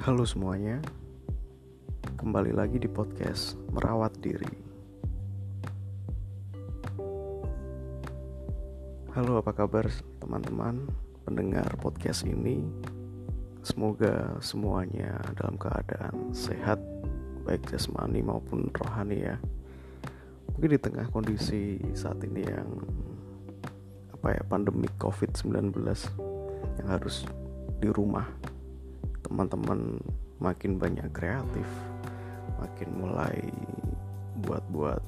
[0.00, 0.80] Halo semuanya,
[2.16, 4.48] kembali lagi di podcast Merawat Diri.
[9.12, 9.92] Halo, apa kabar
[10.24, 10.88] teman-teman
[11.28, 12.64] pendengar podcast ini?
[13.60, 16.80] Semoga semuanya dalam keadaan sehat,
[17.44, 19.36] baik jasmani maupun rohani ya.
[20.56, 22.72] Mungkin di tengah kondisi saat ini yang
[24.16, 25.76] apa ya pandemi COVID-19
[26.80, 27.28] yang harus
[27.84, 28.24] di rumah
[29.30, 30.02] teman-teman
[30.42, 31.64] makin banyak kreatif
[32.58, 33.38] makin mulai
[34.42, 35.00] buat-buat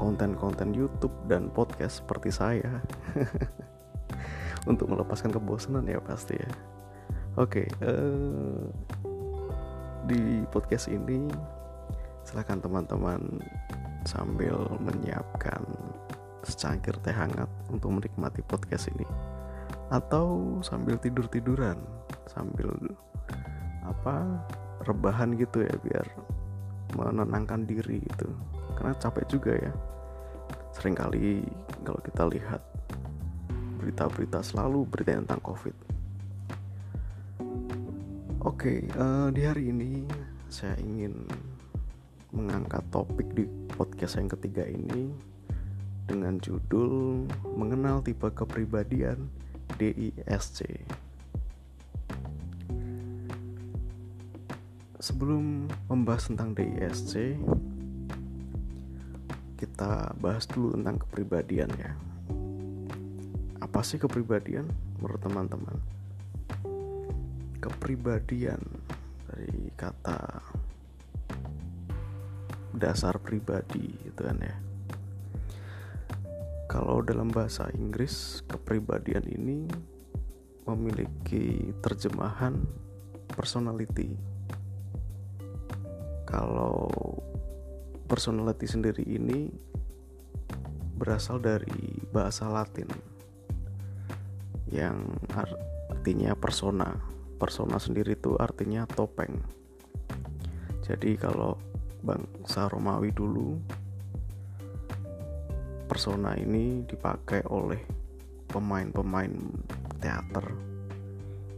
[0.00, 2.80] konten-konten YouTube dan podcast seperti saya
[4.70, 6.50] untuk melepaskan kebosanan ya pasti ya.
[7.36, 8.64] Oke uh,
[10.08, 11.28] di podcast ini
[12.24, 13.20] silahkan teman-teman
[14.08, 15.62] sambil menyiapkan
[16.46, 19.06] secangkir teh hangat untuk menikmati podcast ini.
[19.90, 21.78] Atau sambil tidur-tiduran
[22.30, 22.70] sambil
[23.86, 24.26] apa
[24.86, 26.06] rebahan gitu ya biar
[26.94, 28.28] menenangkan diri itu
[28.78, 29.72] karena capek juga ya.
[30.76, 31.40] Seringkali
[31.82, 32.60] kalau kita lihat
[33.80, 35.76] berita-berita selalu berita tentang covid.
[38.46, 40.06] Oke uh, di hari ini
[40.52, 41.26] saya ingin
[42.30, 45.10] mengangkat topik di podcast yang ketiga ini
[46.06, 47.26] dengan judul
[47.58, 49.26] mengenal tipe kepribadian
[49.80, 50.62] DISC
[55.06, 57.38] sebelum membahas tentang DISC
[59.54, 61.94] kita bahas dulu tentang kepribadian ya
[63.76, 64.64] apa sih kepribadian
[64.96, 65.76] menurut teman-teman?
[67.60, 68.56] Kepribadian
[69.28, 70.40] dari kata
[72.72, 74.56] dasar pribadi itu kan ya.
[76.72, 79.68] Kalau dalam bahasa Inggris kepribadian ini
[80.64, 82.56] memiliki terjemahan
[83.28, 84.35] personality
[86.26, 86.90] kalau
[88.10, 89.48] personality sendiri ini
[90.98, 92.90] berasal dari bahasa Latin
[94.74, 96.90] yang artinya persona.
[97.36, 99.38] Persona sendiri itu artinya topeng.
[100.82, 101.54] Jadi kalau
[102.00, 103.58] bangsa Romawi dulu
[105.86, 107.78] persona ini dipakai oleh
[108.50, 109.30] pemain-pemain
[110.00, 110.46] teater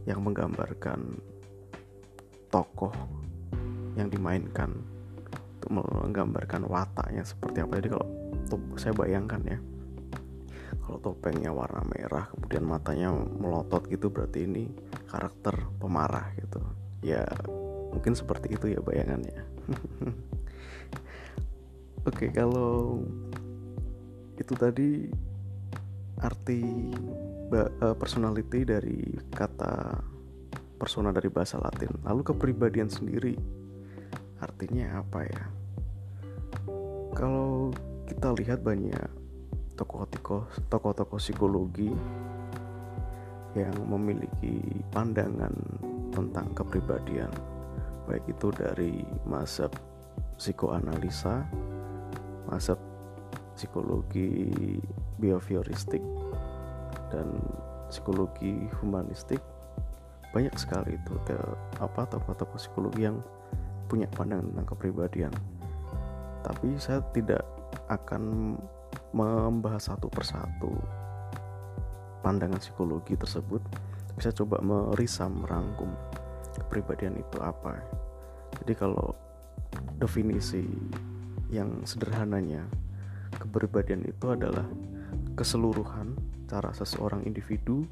[0.05, 1.21] yang menggambarkan
[2.49, 3.18] tokoh
[3.97, 4.75] yang dimainkan
[5.59, 7.81] untuk menggambarkan wataknya seperti apa.
[7.81, 8.07] Jadi kalau
[8.47, 9.59] top, saya bayangkan ya
[10.89, 14.65] kalau topengnya warna merah kemudian matanya melotot gitu berarti ini
[15.05, 16.57] karakter pemarah gitu.
[17.05, 17.29] Ya
[17.93, 19.45] mungkin seperti itu ya bayangannya.
[22.09, 23.05] Oke kalau
[24.39, 25.05] itu tadi
[26.25, 26.63] arti
[27.53, 30.01] eh, personality dari kata
[30.79, 32.01] persona dari bahasa Latin.
[32.01, 33.37] Lalu kepribadian sendiri
[34.39, 35.43] artinya apa ya?
[37.15, 37.71] Kalau
[38.09, 39.19] kita lihat banyak
[39.79, 41.95] tokoh-tokoh tokoh-tokoh psikologi
[43.55, 44.59] yang memiliki
[44.91, 45.55] pandangan
[46.11, 47.31] tentang kepribadian
[48.03, 49.71] baik itu dari masa
[50.35, 51.47] psikoanalisa
[52.49, 52.75] masa
[53.55, 54.51] psikologi
[55.21, 56.03] behavioristik
[57.13, 57.39] dan
[57.87, 59.39] psikologi humanistik
[60.35, 61.13] banyak sekali itu
[61.79, 63.17] apa tokoh-tokoh psikologi yang
[63.89, 65.33] punya pandangan tentang kepribadian.
[66.45, 67.41] Tapi saya tidak
[67.89, 68.55] akan
[69.11, 70.71] membahas satu persatu
[72.21, 73.59] pandangan psikologi tersebut.
[74.13, 75.89] Bisa coba merisam merangkum
[76.61, 77.81] kepribadian itu apa.
[78.61, 79.17] Jadi kalau
[79.97, 80.63] definisi
[81.49, 82.61] yang sederhananya
[83.41, 84.65] kepribadian itu adalah
[85.33, 86.13] keseluruhan
[86.49, 87.85] cara seseorang individu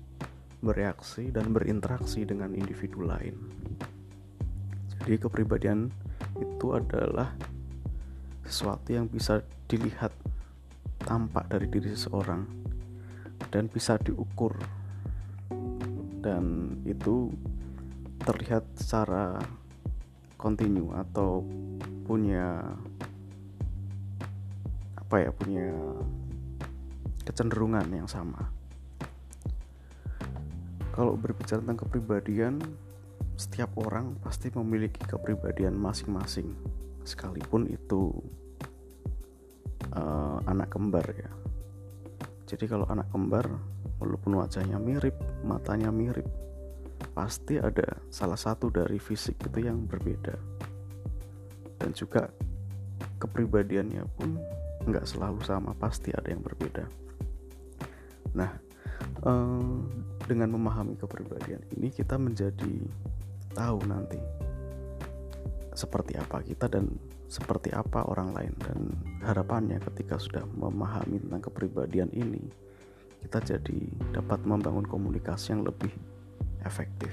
[0.61, 3.37] bereaksi dan berinteraksi dengan individu lain
[5.07, 5.87] jadi kepribadian
[6.35, 7.31] itu adalah
[8.43, 9.39] sesuatu yang bisa
[9.71, 10.11] dilihat
[10.99, 12.43] tampak dari diri seseorang
[13.47, 14.51] dan bisa diukur.
[16.19, 17.31] Dan itu
[18.19, 19.39] terlihat secara
[20.35, 21.39] kontinu atau
[22.03, 22.67] punya
[24.99, 25.71] apa ya punya
[27.23, 28.51] kecenderungan yang sama.
[30.91, 32.59] Kalau berbicara tentang kepribadian
[33.37, 36.57] setiap orang pasti memiliki kepribadian masing-masing.
[37.05, 38.09] Sekalipun itu
[39.93, 41.29] uh, anak kembar ya.
[42.49, 43.45] Jadi kalau anak kembar
[44.01, 45.13] walaupun wajahnya mirip
[45.45, 46.25] matanya mirip
[47.13, 50.33] pasti ada salah satu dari fisik itu yang berbeda.
[51.77, 52.33] Dan juga
[53.21, 54.41] kepribadiannya pun
[54.89, 56.89] nggak selalu sama pasti ada yang berbeda.
[58.33, 58.51] Nah
[59.21, 59.77] uh,
[60.25, 62.81] dengan memahami kepribadian ini kita menjadi
[63.57, 64.21] tahu nanti
[65.73, 66.93] seperti apa kita dan
[67.25, 68.79] seperti apa orang lain dan
[69.25, 72.45] harapannya ketika sudah memahami tentang kepribadian ini
[73.25, 73.79] kita jadi
[74.13, 75.91] dapat membangun komunikasi yang lebih
[76.63, 77.11] efektif.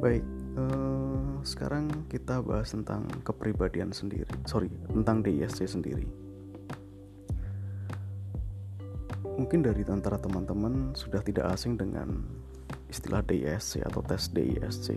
[0.00, 0.24] Baik,
[0.56, 4.28] eh, sekarang kita bahas tentang kepribadian sendiri.
[4.48, 6.06] Sorry, tentang DISC sendiri.
[9.36, 12.24] Mungkin dari antara teman-teman sudah tidak asing dengan
[12.86, 14.96] istilah DISC atau tes DISC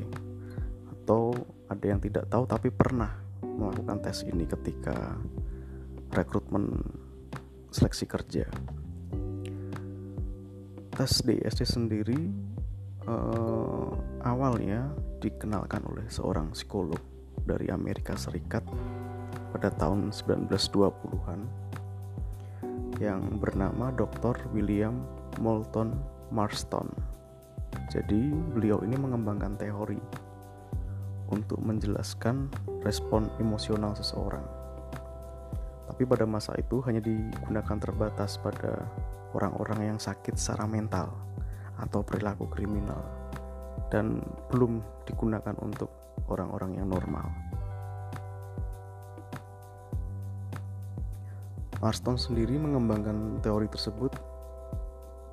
[0.99, 1.33] atau
[1.69, 3.09] ada yang tidak tahu tapi pernah
[3.41, 5.17] melakukan tes ini ketika
[6.13, 6.81] rekrutmen
[7.69, 8.45] seleksi kerja.
[10.93, 12.29] Tes DISC sendiri
[13.07, 13.89] uh,
[14.25, 14.91] awalnya
[15.23, 16.99] dikenalkan oleh seorang psikolog
[17.43, 18.61] dari Amerika Serikat
[19.49, 21.39] pada tahun 1920-an
[22.99, 24.35] yang bernama Dr.
[24.51, 25.01] William
[25.39, 25.95] Moulton
[26.29, 27.08] Marston.
[27.89, 29.97] Jadi, beliau ini mengembangkan teori
[31.29, 32.49] untuk menjelaskan
[32.85, 34.45] respon emosional seseorang.
[35.89, 38.85] Tapi pada masa itu hanya digunakan terbatas pada
[39.33, 41.09] orang-orang yang sakit secara mental
[41.81, 43.01] atau perilaku kriminal
[43.89, 44.21] dan
[44.53, 45.89] belum digunakan untuk
[46.29, 47.25] orang-orang yang normal.
[51.79, 54.11] Marston sendiri mengembangkan teori tersebut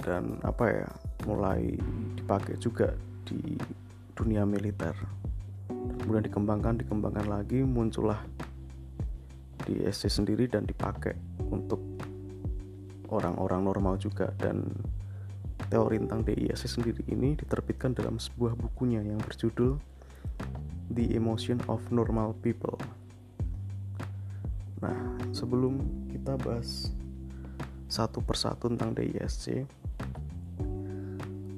[0.07, 0.89] dan apa ya
[1.27, 1.75] mulai
[2.15, 2.95] dipakai juga
[3.27, 3.59] di
[4.15, 4.95] dunia militer
[6.01, 8.23] kemudian dikembangkan dikembangkan lagi muncullah
[9.67, 11.19] di SC sendiri dan dipakai
[11.51, 11.83] untuk
[13.11, 14.63] orang-orang normal juga dan
[15.67, 19.79] teori tentang DISC sendiri ini diterbitkan dalam sebuah bukunya yang berjudul
[20.95, 22.79] The Emotion of Normal People.
[24.79, 24.95] Nah,
[25.35, 26.95] sebelum kita bahas
[27.91, 29.67] satu persatu tentang DISC,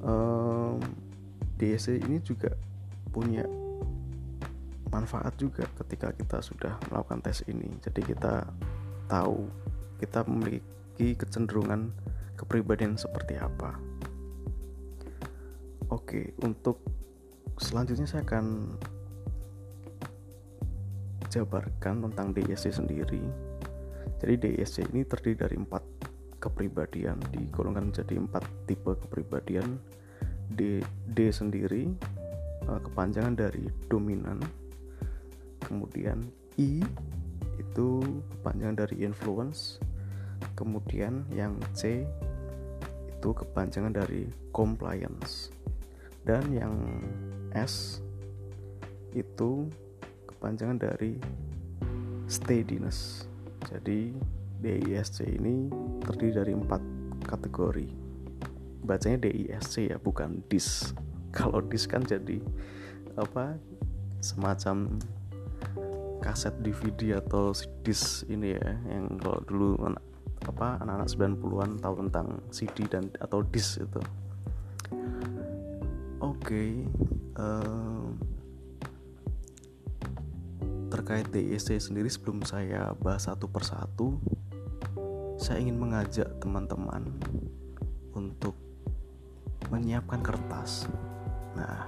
[0.09, 0.81] um,
[1.61, 2.57] DISC ini juga
[3.13, 3.45] punya
[4.89, 7.69] manfaat juga ketika kita sudah melakukan tes ini.
[7.85, 8.49] Jadi kita
[9.09, 9.49] tahu
[10.01, 11.93] kita memiliki kecenderungan
[12.39, 13.77] kepribadian seperti apa.
[15.89, 16.81] Oke, untuk
[17.59, 18.77] selanjutnya saya akan
[21.29, 23.25] jabarkan tentang DSC sendiri.
[24.19, 25.98] Jadi DSC ini terdiri dari empat
[26.39, 29.79] kepribadian, digolongkan menjadi empat tipe kepribadian.
[30.49, 30.81] D,
[31.13, 31.93] D sendiri
[32.65, 34.41] eh, kepanjangan dari dominan,
[35.61, 36.25] kemudian
[36.57, 36.81] I
[37.61, 37.89] itu
[38.39, 39.77] kepanjangan dari influence,
[40.57, 42.09] kemudian yang C
[43.13, 44.25] itu kepanjangan dari
[44.57, 45.53] compliance.
[46.25, 46.75] Dan yang
[47.53, 48.01] S
[49.13, 49.69] itu
[50.29, 51.21] kepanjangan dari
[52.29, 53.29] steadiness.
[53.69, 54.13] Jadi
[54.59, 55.71] DISC ini
[56.03, 56.83] terdiri dari empat
[57.27, 57.89] kategori.
[58.83, 60.93] Bacanya DISC ya bukan DIS
[61.37, 62.41] kalau DIS kan jadi
[63.19, 63.59] apa
[64.23, 64.99] semacam
[66.19, 67.55] kaset DVD atau
[67.87, 69.79] DIS ini ya yang kalau dulu
[70.47, 74.03] apa anak-anak 90-an tahu tentang CD dan atau DIS itu.
[76.19, 76.83] Okay,
[77.39, 78.11] uh,
[80.89, 84.19] terkait DISC sendiri sebelum saya bahas satu persatu,
[85.39, 87.07] saya ingin mengajak teman-teman
[88.11, 88.59] untuk
[89.71, 90.91] menyiapkan kertas.
[91.55, 91.87] Nah,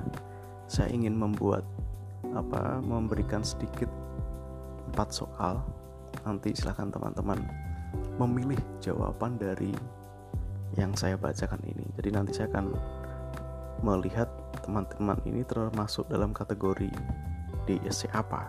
[0.71, 1.67] saya ingin membuat
[2.31, 3.91] apa memberikan sedikit
[4.95, 5.67] empat soal.
[6.23, 7.43] Nanti silahkan teman-teman
[8.23, 9.75] memilih jawaban dari
[10.79, 11.83] yang saya bacakan ini.
[11.99, 12.71] Jadi nanti saya akan
[13.83, 14.31] melihat
[14.63, 16.91] teman-teman ini termasuk dalam kategori
[17.67, 18.47] DSC apa.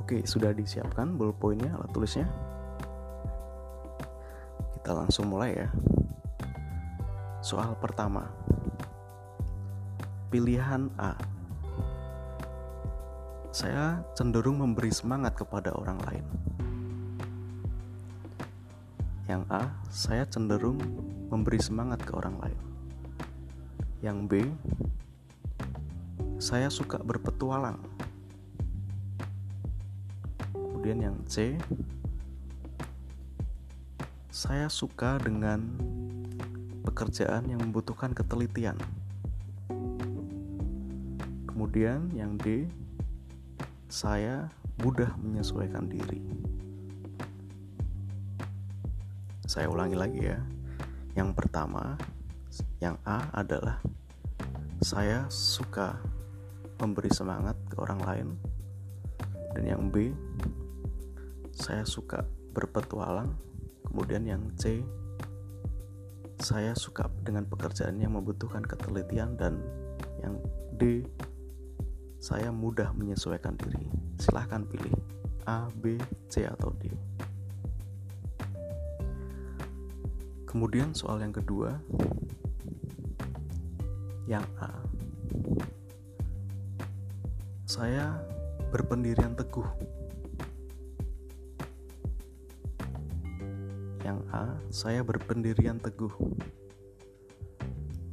[0.00, 2.55] Oke, sudah disiapkan ballpointnya, alat tulisnya.
[4.86, 5.66] Kita langsung mulai ya.
[7.42, 8.22] Soal pertama.
[10.30, 11.10] Pilihan A.
[13.50, 16.22] Saya cenderung memberi semangat kepada orang lain.
[19.26, 20.78] Yang A, saya cenderung
[21.34, 22.60] memberi semangat ke orang lain.
[24.06, 24.32] Yang B,
[26.38, 27.82] saya suka berpetualang.
[30.54, 31.58] Kemudian yang C,
[34.46, 35.58] saya suka dengan
[36.86, 38.78] pekerjaan yang membutuhkan ketelitian.
[41.50, 42.70] Kemudian yang D,
[43.90, 44.46] saya
[44.78, 46.22] mudah menyesuaikan diri.
[49.50, 50.38] Saya ulangi lagi ya.
[51.18, 51.98] Yang pertama,
[52.78, 53.82] yang A adalah
[54.78, 55.98] saya suka
[56.78, 58.28] memberi semangat ke orang lain.
[59.58, 60.14] Dan yang B,
[61.50, 62.22] saya suka
[62.54, 63.45] berpetualang.
[63.96, 64.84] Kemudian yang C,
[66.36, 69.56] saya suka dengan pekerjaan yang membutuhkan ketelitian dan
[70.20, 70.36] Yang
[70.76, 70.82] D,
[72.20, 73.88] saya mudah menyesuaikan diri.
[74.20, 74.92] Silahkan pilih
[75.48, 75.96] A, B,
[76.28, 76.92] C, atau D.
[80.44, 81.80] Kemudian soal yang kedua,
[84.28, 84.76] yang A.
[87.64, 88.12] Saya
[88.68, 89.95] berpendirian teguh.
[94.06, 96.14] Yang A, saya berpendirian teguh.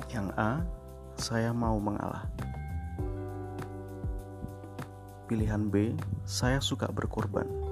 [0.08, 0.64] Yang A,
[1.20, 2.32] saya mau mengalah.
[5.28, 7.65] Pilihan B, saya suka berkorban.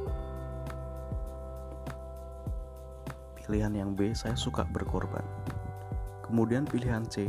[3.43, 5.23] Pilihan yang B, saya suka berkorban.
[6.23, 7.27] Kemudian pilihan C,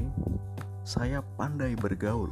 [0.87, 2.31] saya pandai bergaul.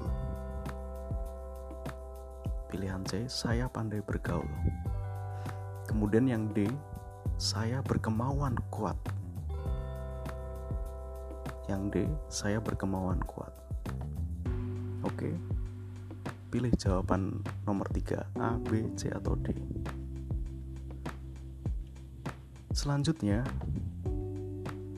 [2.71, 4.47] Pilihan C, saya pandai bergaul.
[5.91, 6.71] Kemudian yang D,
[7.35, 8.95] saya berkemauan kuat.
[11.67, 11.97] Yang D,
[12.31, 13.51] saya berkemauan kuat.
[15.03, 15.35] Oke.
[16.55, 19.51] Pilih jawaban nomor 3, A, B, C atau D.
[22.83, 23.47] Selanjutnya,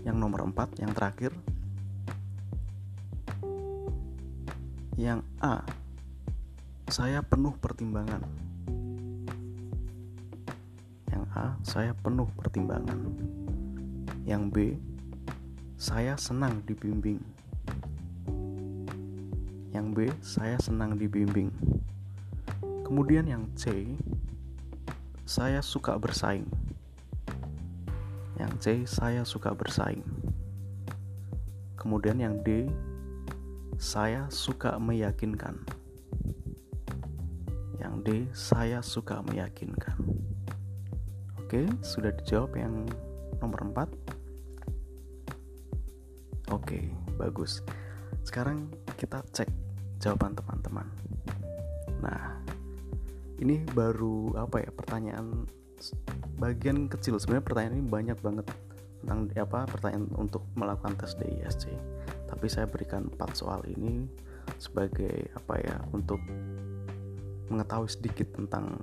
[0.09, 1.37] yang nomor 4, yang terakhir.
[4.97, 5.61] Yang A,
[6.89, 8.25] saya penuh pertimbangan.
[11.13, 13.05] Yang A, saya penuh pertimbangan.
[14.25, 14.57] Yang B,
[15.77, 17.21] saya senang dibimbing.
[19.77, 21.53] Yang B, saya senang dibimbing.
[22.81, 23.93] Kemudian yang C,
[25.29, 26.64] saya suka bersaing.
[28.35, 30.03] Yang C, saya suka bersaing.
[31.79, 32.67] Kemudian yang D,
[33.79, 35.59] saya suka meyakinkan.
[37.79, 39.99] Yang D, saya suka meyakinkan.
[41.39, 42.89] Oke, sudah dijawab yang
[43.39, 43.87] nomor 4.
[46.51, 47.63] Oke, bagus.
[48.25, 49.53] Sekarang kita cek
[50.01, 50.89] jawaban teman-teman.
[52.01, 52.41] Nah,
[53.39, 55.45] ini baru apa ya pertanyaan
[56.39, 58.47] bagian kecil sebenarnya pertanyaan ini banyak banget
[59.05, 61.69] tentang apa pertanyaan untuk melakukan tes DISC
[62.29, 64.09] tapi saya berikan empat soal ini
[64.59, 66.21] sebagai apa ya untuk
[67.49, 68.81] mengetahui sedikit tentang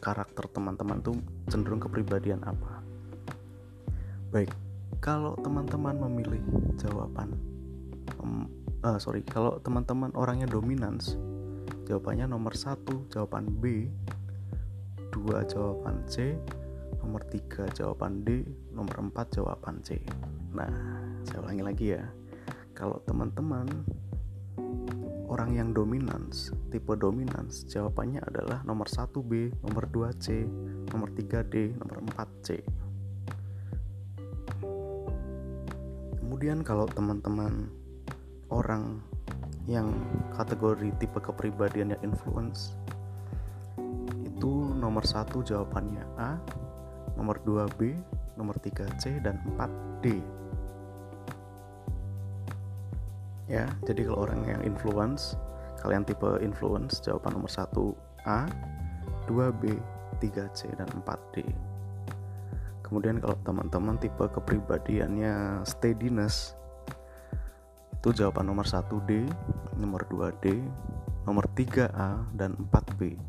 [0.00, 1.16] karakter teman-teman tuh
[1.48, 2.84] cenderung kepribadian apa.
[4.28, 4.52] Baik,
[5.00, 6.42] kalau teman-teman memilih
[6.76, 7.32] jawaban,
[8.20, 8.44] um,
[8.84, 11.16] uh, sorry, kalau teman-teman orangnya dominans,
[11.88, 13.88] jawabannya nomor satu jawaban B,
[15.08, 16.36] dua jawaban C,
[17.04, 20.00] nomor tiga jawaban D, nomor empat jawaban C.
[20.56, 20.72] Nah,
[21.28, 22.04] saya ulangi lagi ya.
[22.72, 23.68] Kalau teman-teman
[25.28, 30.48] orang yang dominans, tipe dominans, jawabannya adalah nomor 1B, nomor 2C,
[30.88, 32.64] nomor 3D, nomor 4C.
[36.24, 37.68] Kemudian kalau teman-teman
[38.48, 39.04] orang
[39.68, 39.92] yang
[40.32, 42.76] kategori tipe kepribadian yang influence
[44.24, 46.36] itu nomor satu jawabannya A,
[47.14, 47.94] nomor 2B,
[48.34, 50.22] nomor 3C dan 4D
[53.44, 55.36] ya jadi kalau orang yang influence
[55.84, 57.68] kalian tipe influence jawaban nomor 1
[58.24, 58.48] A
[59.28, 59.76] 2B
[60.24, 61.44] 3C dan 4D
[62.80, 66.56] kemudian kalau teman-teman tipe kepribadiannya steadiness
[68.00, 69.28] itu jawaban nomor 1D
[69.76, 70.64] nomor 2D
[71.28, 73.20] nomor 3A dan 4B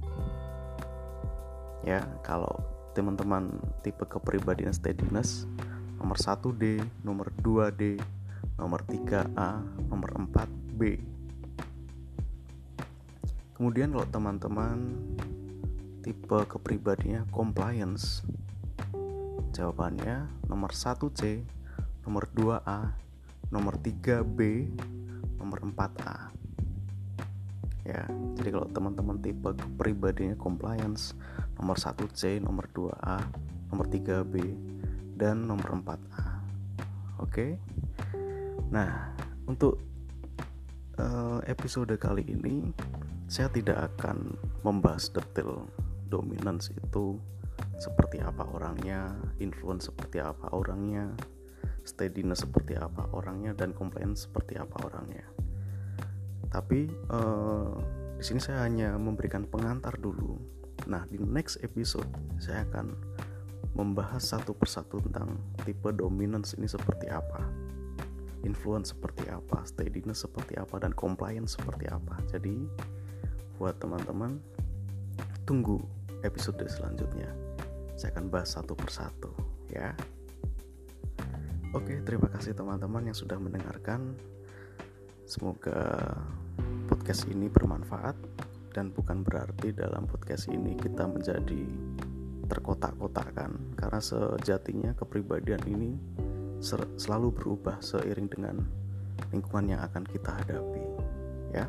[1.83, 5.43] ya kalau teman-teman tipe kepribadian steadiness
[5.99, 7.99] nomor 1D nomor 2D
[8.55, 9.59] nomor 3A,
[9.91, 10.99] nomor 4B.
[13.55, 14.77] Kemudian kalau teman-teman
[16.03, 18.23] tipe kepribadiannya compliance,
[19.55, 21.43] jawabannya nomor 1C,
[22.03, 22.95] nomor 2A,
[23.51, 24.39] nomor 3B,
[25.39, 26.34] nomor 4A.
[27.85, 28.01] Ya,
[28.33, 31.13] jadi kalau teman-teman tipe kepribadiannya compliance,
[31.61, 33.21] nomor 1C, nomor 2A,
[33.69, 34.57] nomor 3B,
[35.13, 36.25] dan nomor 4A.
[37.21, 37.29] Oke.
[37.29, 37.51] Okay?
[38.73, 39.13] Nah,
[39.45, 39.77] untuk
[40.97, 42.73] uh, episode kali ini
[43.29, 44.33] saya tidak akan
[44.65, 45.69] membahas detail
[46.09, 47.21] dominance itu
[47.77, 51.11] seperti apa orangnya, influence seperti apa orangnya,
[51.83, 55.25] steadiness seperti apa orangnya, dan compliance seperti apa orangnya.
[56.55, 57.75] Tapi uh,
[58.15, 60.39] di sini saya hanya memberikan pengantar dulu.
[60.87, 62.07] Nah, di next episode
[62.39, 62.95] saya akan
[63.75, 65.35] membahas satu persatu tentang
[65.67, 67.43] tipe dominance ini seperti apa
[68.45, 72.21] influence seperti apa, steadiness seperti apa, dan compliance seperti apa.
[72.29, 72.69] Jadi,
[73.57, 74.37] buat teman-teman,
[75.49, 75.81] tunggu
[76.21, 77.33] episode selanjutnya.
[77.97, 79.33] Saya akan bahas satu persatu,
[79.73, 79.91] ya.
[81.73, 84.15] Oke, terima kasih teman-teman yang sudah mendengarkan.
[85.25, 86.13] Semoga
[86.85, 88.13] podcast ini bermanfaat
[88.77, 91.65] dan bukan berarti dalam podcast ini kita menjadi
[92.45, 95.97] terkotak-kotakan karena sejatinya kepribadian ini
[97.01, 98.61] selalu berubah seiring dengan
[99.33, 100.83] lingkungan yang akan kita hadapi
[101.57, 101.65] ya.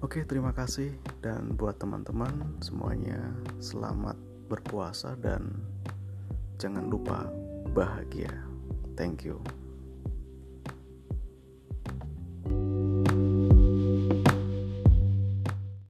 [0.00, 0.88] Oke terima kasih.
[1.20, 3.20] Dan buat teman-teman semuanya
[3.60, 4.16] selamat
[4.48, 5.52] berpuasa dan
[6.56, 7.28] jangan lupa
[7.76, 8.32] bahagia.
[8.96, 9.61] Thank you